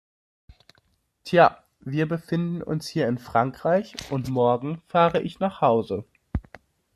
[1.25, 6.05] Tja, wir befinden uns hier in Frankreich, und morgen fahre ich nach Hause.